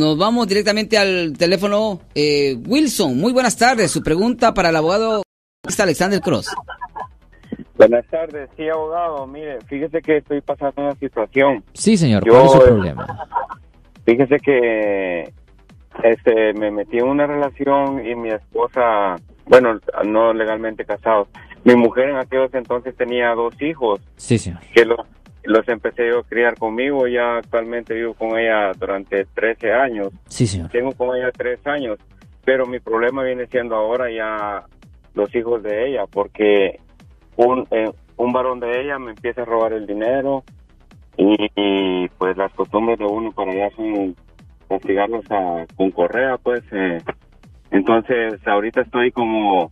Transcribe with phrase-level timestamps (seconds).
[0.00, 2.00] Nos vamos directamente al teléfono.
[2.14, 3.90] Eh, Wilson, muy buenas tardes.
[3.90, 5.22] Su pregunta para el abogado
[5.78, 6.54] Alexander Cross.
[7.76, 9.26] Buenas tardes, sí, abogado.
[9.26, 11.64] Mire, fíjese que estoy pasando una situación.
[11.72, 13.28] Sí, señor, ¿cuál es su problema?
[14.04, 15.32] Fíjese que
[16.02, 19.16] este, me metí en una relación y mi esposa,
[19.46, 21.28] bueno, no legalmente casados.
[21.64, 24.00] Mi mujer en aquellos entonces tenía dos hijos.
[24.16, 24.60] Sí, señor.
[24.74, 25.00] Que los,
[25.44, 27.06] los empecé yo a criar conmigo.
[27.06, 30.08] Ya actualmente vivo con ella durante 13 años.
[30.28, 30.70] Sí, señor.
[30.70, 31.98] Tengo con ella tres años.
[32.44, 34.64] Pero mi problema viene siendo ahora ya
[35.14, 36.80] los hijos de ella, porque
[37.36, 40.44] un, eh, un varón de ella me empieza a robar el dinero
[41.16, 44.16] y, pues las costumbres de uno para allá son
[44.68, 46.62] castigarlos a, con correa, pues.
[46.72, 46.98] Eh.
[47.70, 49.70] Entonces, ahorita estoy como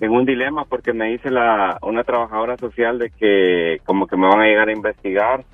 [0.00, 4.26] en un dilema porque me dice la una trabajadora social de que como que me
[4.26, 5.44] van a llegar a investigar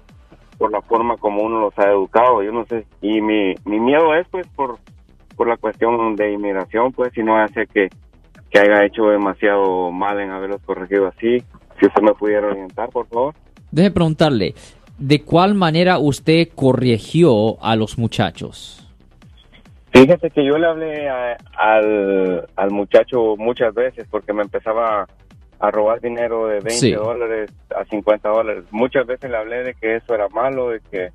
[0.58, 4.14] por la forma como uno los ha educado, yo no sé, y mi, mi miedo
[4.14, 4.78] es pues por,
[5.34, 7.88] por la cuestión de inmigración, pues si no hace que,
[8.50, 11.38] que haya hecho demasiado mal en haberlos corregido así,
[11.78, 13.34] si usted me pudiera orientar, por favor.
[13.70, 14.54] Deje preguntarle,
[14.98, 18.86] ¿de cuál manera usted corrigió a los muchachos?
[19.90, 25.06] Fíjese que yo le hablé al, al muchacho muchas veces porque me empezaba
[25.58, 28.64] a robar dinero de 20 dólares a 50 dólares.
[28.70, 31.10] Muchas veces le hablé de que eso era malo, de que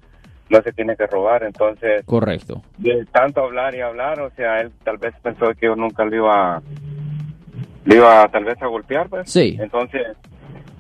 [0.50, 2.06] no se tiene que robar, entonces...
[2.06, 2.62] Correcto.
[2.78, 6.18] De tanto hablar y hablar, o sea, él tal vez pensó que yo nunca le
[6.18, 6.62] iba,
[7.86, 9.32] le iba tal vez a golpear, pues.
[9.32, 9.58] Sí.
[9.60, 10.06] Entonces,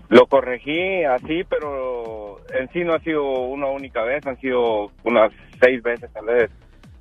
[0.09, 5.31] lo corregí así, pero en sí no ha sido una única vez, han sido unas
[5.59, 6.51] seis veces tal vez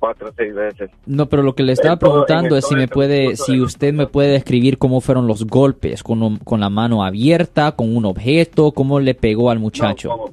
[0.05, 0.91] cuatro o seis veces.
[1.07, 4.33] No, pero lo que le estaba preguntando es si me puede, si usted me puede
[4.33, 9.15] describir cómo fueron los golpes, con, con la mano abierta, con un objeto, cómo le
[9.15, 10.31] pegó al muchacho.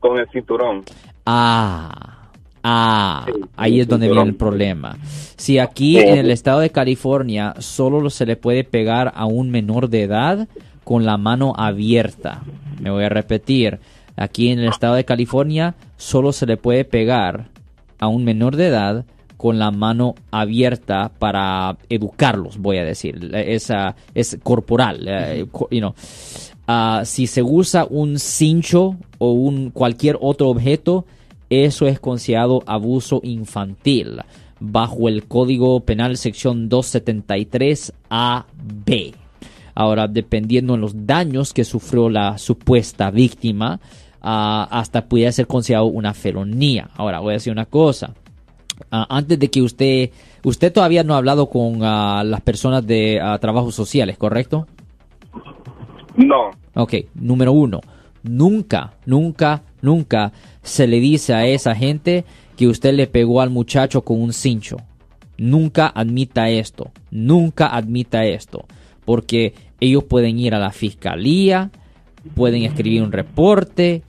[0.00, 0.84] con, el cinturón.
[1.24, 2.28] Ah,
[2.62, 4.98] ah, ahí es donde viene el problema.
[5.36, 9.88] Si aquí en el estado de California solo se le puede pegar a un menor
[9.88, 10.48] de edad
[10.84, 12.42] con la mano abierta.
[12.78, 13.78] Me voy a repetir.
[14.16, 17.46] Aquí en el estado de California solo se le puede pegar
[17.98, 19.04] a un menor de edad
[19.36, 23.30] con la mano abierta para educarlos, voy a decir.
[23.34, 25.46] Esa es corporal, eh,
[26.66, 31.06] ah, si se usa un cincho o un cualquier otro objeto,
[31.50, 34.20] eso es considerado abuso infantil
[34.60, 39.14] bajo el Código Penal sección 273 AB.
[39.74, 43.80] Ahora, dependiendo de los daños que sufrió la supuesta víctima,
[44.30, 46.90] hasta pudiera ser considerado una felonía.
[46.96, 48.14] Ahora, voy a decir una cosa.
[48.90, 50.10] antes de que usted,
[50.44, 54.66] usted todavía no ha hablado con las personas de trabajos sociales, ¿correcto?
[56.16, 56.50] No.
[56.74, 57.80] Ok, número uno,
[58.22, 62.24] nunca, nunca, nunca se le dice a esa gente
[62.56, 64.76] que usted le pegó al muchacho con un cincho.
[65.38, 68.66] Nunca admita esto, nunca admita esto,
[69.04, 71.70] porque ellos pueden ir a la fiscalía,
[72.34, 74.02] pueden escribir un reporte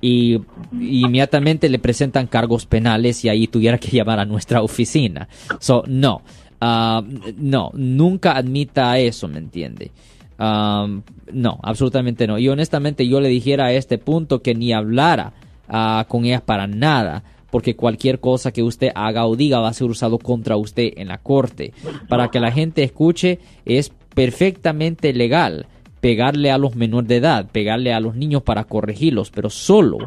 [0.00, 0.40] y,
[0.72, 5.28] inmediatamente le presentan cargos penales y ahí tuviera que llamar a nuestra oficina.
[5.58, 6.22] So, no,
[6.60, 7.02] ah,
[7.36, 9.90] no, nunca admita eso, ¿me entiende?
[10.38, 10.86] Ah,
[11.32, 12.38] no, absolutamente no.
[12.38, 15.32] Y honestamente yo le dijera a este punto que ni hablara
[15.68, 19.74] ah, con ellas para nada porque cualquier cosa que usted haga o diga va a
[19.74, 21.72] ser usado contra usted en la corte.
[22.08, 25.66] Para que la gente escuche, es perfectamente legal
[26.00, 29.98] pegarle a los menores de edad, pegarle a los niños para corregirlos, pero solo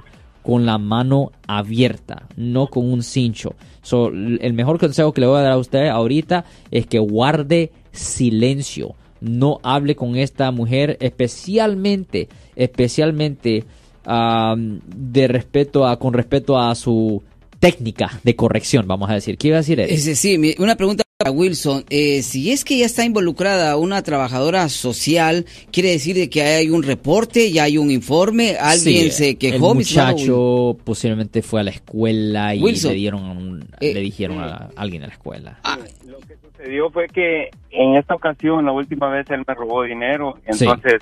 [0.41, 3.55] con la mano abierta, no con un cincho.
[3.91, 8.95] el mejor consejo que le voy a dar a usted ahorita es que guarde silencio.
[9.21, 12.27] No hable con esta mujer, especialmente,
[12.57, 13.63] especialmente
[14.05, 17.23] de respeto a, con respeto a su
[17.63, 19.37] técnica de corrección, vamos a decir.
[19.37, 19.89] ¿Qué iba a decir él?
[19.97, 21.85] Sí, una pregunta para Wilson.
[21.89, 26.69] Eh, si es que ya está involucrada una trabajadora social, quiere decir de que hay
[26.69, 29.71] un reporte, ya hay un informe, alguien se quejó.
[29.71, 35.03] El muchacho posiblemente fue a la escuela y le dieron, eh, le dijeron a alguien
[35.03, 35.59] a la escuela.
[35.63, 39.83] Ah, lo que sucedió fue que en esta ocasión, la última vez, él me robó
[39.83, 40.95] dinero, entonces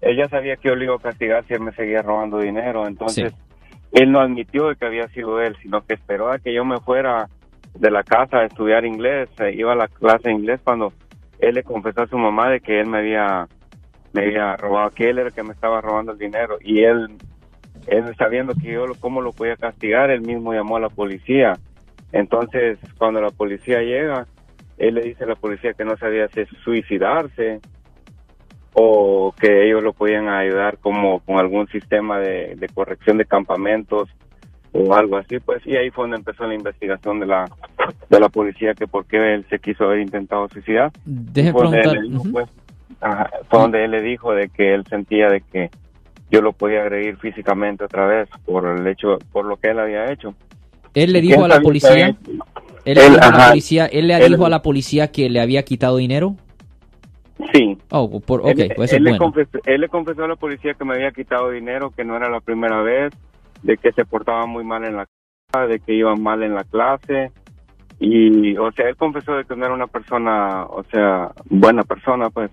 [0.00, 3.34] ella sabía que yo le iba a castigar si él me seguía robando dinero, entonces
[3.92, 7.28] él no admitió que había sido él, sino que esperó a que yo me fuera
[7.74, 10.92] de la casa a estudiar inglés, iba a la clase de inglés cuando
[11.38, 13.48] él le confesó a su mamá de que él me había,
[14.12, 17.08] me había robado, que él era el que me estaba robando el dinero y él,
[17.86, 21.58] él sabiendo que yo cómo lo podía castigar, él mismo llamó a la policía.
[22.12, 24.26] Entonces, cuando la policía llega,
[24.78, 27.60] él le dice a la policía que no sabía si suicidarse
[28.74, 34.08] o que ellos lo podían ayudar como con algún sistema de, corrección de campamentos
[34.72, 37.50] o algo así, pues, y ahí fue donde empezó la investigación de la
[38.08, 40.92] de la policía que por qué él se quiso haber intentado suicidar.
[41.04, 42.48] Deje fue donde, él pues,
[43.00, 45.70] ajá, fue donde él le dijo de que él sentía de que
[46.30, 50.12] yo lo podía agredir físicamente otra vez por el hecho, por lo que él había
[50.12, 50.34] hecho.
[50.94, 52.16] Él le dijo a la policía, él
[52.84, 53.48] Él, dijo a la ajá.
[53.50, 56.36] policía, él le Él- dijo a la policía que le había quitado dinero.
[57.52, 57.69] Sí.
[57.90, 59.24] Oh, por, ok, él, pues eso él es le bueno.
[59.24, 62.30] confesó, él le confesó a la policía que me había quitado dinero, que no era
[62.30, 63.12] la primera vez,
[63.62, 65.06] de que se portaba muy mal en la
[65.50, 67.32] casa, de que iba mal en la clase.
[67.98, 72.30] Y, o sea, él confesó de que no era una persona, o sea, buena persona,
[72.30, 72.50] pues.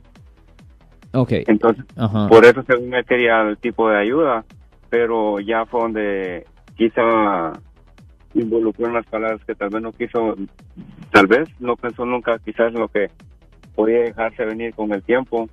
[1.13, 2.27] Ok, Entonces, ajá.
[2.27, 4.43] por eso según él quería el tipo de ayuda,
[4.89, 6.45] pero ya fue donde
[6.75, 7.53] quizá
[8.33, 10.35] involucró en las palabras que tal vez no quiso,
[11.11, 13.09] tal vez no pensó nunca quizás lo que
[13.77, 15.47] podía dejarse venir con el tiempo,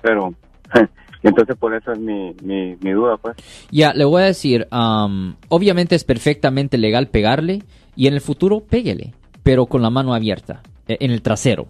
[0.00, 0.32] pero
[1.24, 3.36] entonces por eso es mi, mi, duda, pues.
[3.72, 7.62] Ya, le voy a decir, am, obviamente es perfectamente legal pegarle
[7.96, 9.12] y en el futuro péguele,
[9.42, 11.66] pero con la mano abierta, eh, en el trasero.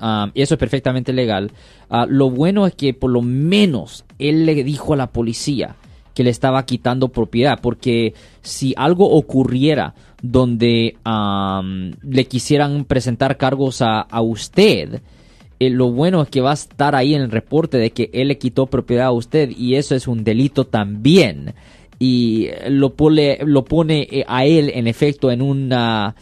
[0.00, 1.52] Am, eso es perfectamente legal.
[1.88, 5.76] Ah, lo bueno es que por lo menos él le dijo a la policía
[6.14, 13.82] que le estaba quitando propiedad, porque si algo ocurriera donde am, le quisieran presentar cargos
[13.82, 15.00] a, a usted,
[15.66, 18.28] eh, lo bueno es que va a estar ahí en el reporte de que él
[18.28, 21.54] le quitó propiedad a usted y eso es un delito también.
[21.98, 23.38] Y eh, lo pone,
[24.10, 26.14] eh, a él en efecto en, una,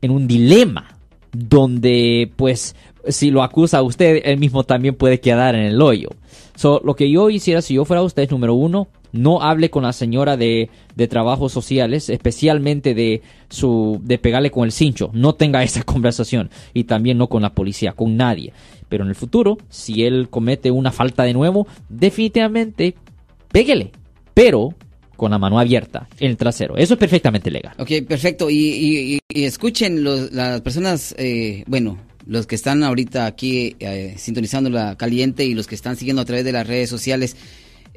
[0.00, 0.96] en un dilema
[1.32, 2.74] donde pues
[3.08, 6.10] si lo acusa a usted, él mismo también puede quedar en el hoyo.
[6.56, 9.82] So, lo que yo hiciera si yo fuera usted es número uno, no hable con
[9.84, 15.10] la señora de, de trabajos sociales, especialmente de su de pegarle con el cincho.
[15.12, 18.52] No tenga esa conversación y también no con la policía, con nadie.
[18.88, 22.94] Pero en el futuro, si él comete una falta de nuevo, definitivamente
[23.52, 23.90] péguele,
[24.34, 24.70] pero
[25.16, 26.76] con la mano abierta el trasero.
[26.76, 27.74] Eso es perfectamente legal.
[27.78, 28.50] Ok, perfecto.
[28.50, 34.68] Y, y- y- escuchen las personas, eh, bueno, los que están ahorita aquí eh, sintonizando
[34.68, 37.36] la caliente y los que están siguiendo a través de las redes sociales.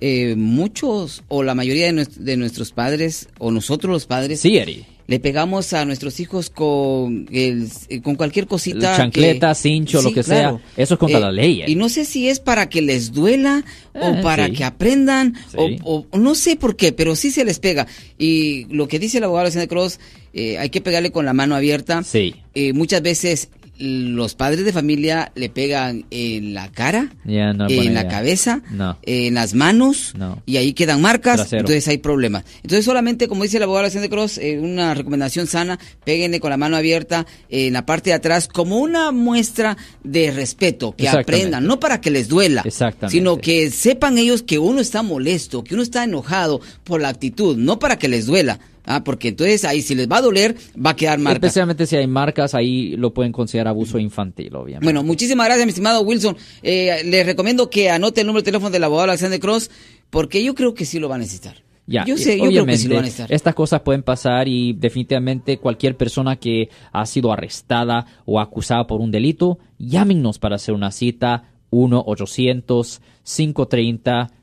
[0.02, 4.58] Eh, muchos o la mayoría de, nues- de nuestros padres o nosotros los padres Sí,
[4.58, 4.86] Eri.
[5.08, 10.12] le pegamos a nuestros hijos con el, eh, con cualquier cosita Chancleta, que- cincho, lo
[10.14, 10.62] que claro.
[10.76, 10.84] sea.
[10.84, 11.62] Eso es contra Eh, la ley.
[11.64, 11.72] Eri.
[11.72, 13.64] y no sé si es para que les duela
[13.94, 14.54] Eh, o para sí.
[14.54, 17.88] que aprendan o, o no sé por qué, pero sí se les pega.
[18.18, 20.00] Y lo que dice el abogado de Cruz,
[20.34, 22.04] eh, hay que pegarle con la mano abierta.
[22.04, 22.36] Sí.
[22.54, 23.50] Eh, muchas veces
[23.80, 27.32] los padres de familia le pegan en la cara, no
[27.70, 28.08] en la idea.
[28.08, 28.98] cabeza, No.
[29.04, 30.42] en las manos No.
[30.46, 31.62] y ahí quedan marcas, Trasero.
[31.62, 32.44] entonces hay problemas.
[32.58, 36.58] Entonces solamente, como dice el abogado de Cruz, eh, una recomendación sana, péguenle con la
[36.58, 41.80] mano abierta en la parte de atrás como una muestra de respeto, que aprendan, no
[41.80, 42.64] para que les duela,
[43.10, 47.58] sino que sepan ellos que uno está molesto, que uno está enojado por la actitud,
[47.58, 48.60] no para que les duela.
[48.86, 51.48] Ah, porque entonces ahí si les va a doler, va a quedar marca.
[51.48, 54.86] Especialmente si hay marcas, ahí lo pueden considerar abuso infantil, obviamente.
[54.86, 56.38] Bueno, muchísimas gracias, mi estimado Wilson.
[56.64, 59.70] Eh, les recomiendo que anote el número de teléfono del abogado Alexander Cross,
[60.10, 61.56] porque yo creo que sí lo va a necesitar.
[61.86, 63.34] Ya, yo sé, yo creo que sí lo van a necesitar.
[63.34, 69.02] Estas cosas pueden pasar y definitivamente cualquier persona que ha sido arrestada o acusada por
[69.02, 71.52] un delito, llámenos para hacer una cita